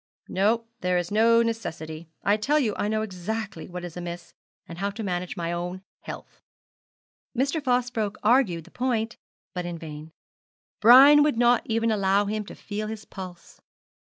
[0.27, 2.09] 'No, there is no necessity.
[2.23, 4.33] I tell you I know exactly what is amiss,
[4.67, 6.41] and how to manage my own health.'
[7.37, 7.61] Mr.
[7.63, 9.17] Fosbroke argued the point,
[9.53, 10.11] but in vain.
[10.79, 13.61] Brian would not even allow him to feel his pulse.